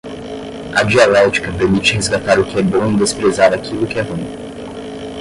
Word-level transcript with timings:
A 0.75 0.81
dialética 0.83 1.53
permite 1.53 1.93
resgatar 1.93 2.39
o 2.39 2.43
que 2.43 2.57
é 2.57 2.63
bom 2.63 2.91
e 2.91 2.95
desprezar 2.95 3.53
aquilo 3.53 3.85
que 3.85 3.99
é 3.99 4.01
ruim 4.01 4.25